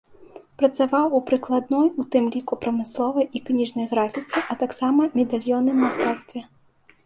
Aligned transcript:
Працаваў 0.61 1.05
у 1.17 1.21
прыкладной, 1.27 1.87
у 2.03 2.07
тым 2.15 2.31
ліку, 2.37 2.53
прамысловай 2.65 3.25
і 3.39 3.43
кніжнай 3.53 3.85
графіцы, 3.95 4.37
а 4.55 4.61
таксама 4.65 5.01
медальённым 5.23 5.77
мастацтве. 5.87 6.41